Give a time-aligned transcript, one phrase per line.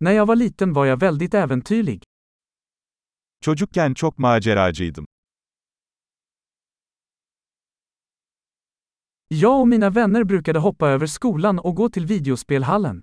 [0.00, 2.02] När jag var liten var jag väldigt äventyrlig.
[3.40, 5.04] Çocukken çok maceracıydım.
[9.28, 13.00] Jag och mina vänner brukade hoppa över skolan och gå till videospelhallen.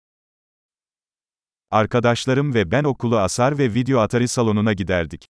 [1.71, 5.25] Arkadaşlarım ve ben okulu asar ve video atari salonuna giderdik.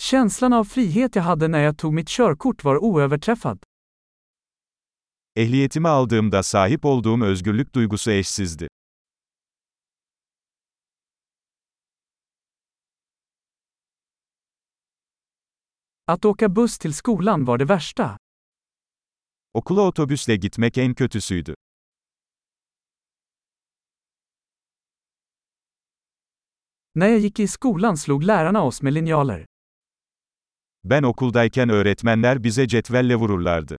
[0.00, 3.67] Känslan av frihet jag hade när jag tog mitt körkort var oöverträffad.
[5.38, 8.68] Ehliyetimi aldığımda sahip olduğum özgürlük duygusu eşsizdi.
[16.06, 18.16] Att åka buss till skolan var det värsta.
[19.54, 21.54] Okula otobüsle gitmek en kötüsüydü.
[26.94, 29.46] När jag gick i skolan slog lärarna oss med linjaler.
[30.84, 33.77] Ben okuldayken öğretmenler bize cetvelle vururlardı.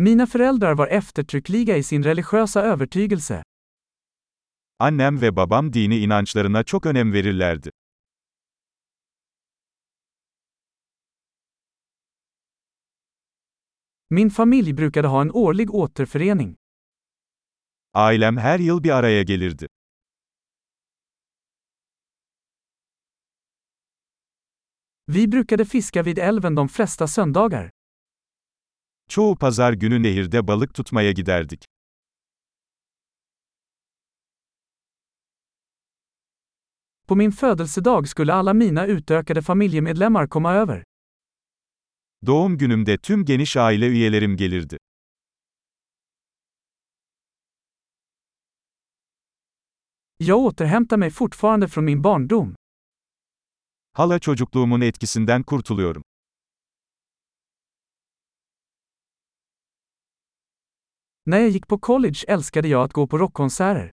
[0.00, 3.42] Mina föräldrar var eftertryckliga i sin religiösa övertygelse.
[4.78, 7.70] Annem ve babam dini inançlarına çok önem verirlerdi.
[14.10, 16.56] Min familj brukade ha en årlig återförening.
[17.92, 19.66] Ailem her yıl bir araya gelirdi.
[25.08, 27.70] Vi brukade fiska vid älven de flesta söndagar.
[29.10, 31.64] Çoğu pazar günü nehirde balık tutmaya giderdik.
[37.08, 40.84] På min födelsedag skulle alla mina utökade familjemedlemmar komma över.
[42.26, 44.76] Doğum günümde tüm geniş aile üyelerim gelirdi.
[50.18, 52.54] Jag återhämtar mig fortfarande från min barndom.
[53.92, 56.02] Hala çocukluğumun etkisinden kurtuluyorum.
[61.26, 63.90] När jag gick på college älskade jag att gå på rockkonserter.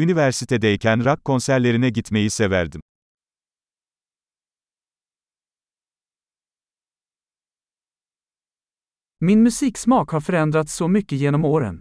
[0.00, 2.80] Üniversitedeyken rock konserlerine gitmeyi severdim.
[9.20, 11.80] Min musiksmak har förändrats så mycket genom åren.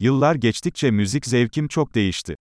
[0.00, 2.34] Yıllar geçtikçe müzik zevkim çok değişti.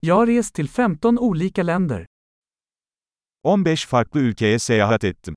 [0.00, 2.06] Jag har rest till 15 olika länder.
[3.44, 5.34] 15 farklı ülkeye seyahat ettim.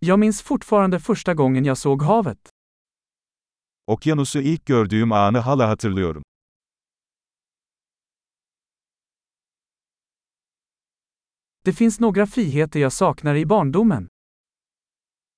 [0.00, 2.48] Jag minns fortfarande första gången jag såg havet.
[3.86, 6.22] Okyanusu ilk gördüğüm anı hala hatırlıyorum.
[11.64, 14.08] Det finns några friheter jag saknar i barndomen.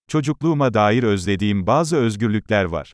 [0.08, 2.92] Çocukluğuma dair özlediğim bazı özgürlükler var.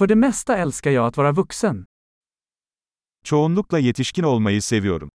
[0.00, 1.84] För det mesta älskar jag att vara vuxen.
[3.24, 5.10] Çoğunlukla yetişkin olmayı seviyorum.